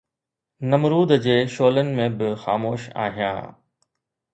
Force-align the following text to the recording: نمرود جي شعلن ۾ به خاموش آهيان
نمرود 0.71 1.11
جي 1.27 1.35
شعلن 1.57 1.89
۾ 2.01 2.09
به 2.17 2.29
خاموش 2.47 2.81
آهيان 3.07 3.47